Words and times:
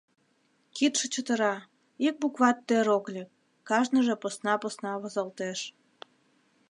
Кидше 0.75 1.05
чытыра, 1.13 1.55
ик 2.07 2.15
букват 2.21 2.57
тӧр 2.67 2.87
ок 2.97 3.05
лек, 3.13 3.29
кажныже 3.69 4.15
посна-посна 4.21 4.91
возалтеш. 5.01 5.59